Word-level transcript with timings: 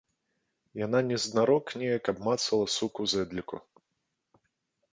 Яна 0.85 1.01
незнарок 1.09 1.65
неяк 1.81 2.09
абмацала 2.13 2.67
сук 2.77 2.93
у 3.05 3.07
зэдліку. 3.13 3.55